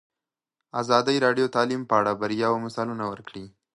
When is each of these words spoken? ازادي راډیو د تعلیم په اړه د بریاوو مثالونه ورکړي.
ازادي 0.81 1.17
راډیو 1.25 1.45
د 1.49 1.53
تعلیم 1.55 1.81
په 1.89 1.93
اړه 1.99 2.11
د 2.15 2.17
بریاوو 2.21 2.63
مثالونه 2.65 3.03
ورکړي. 3.11 3.45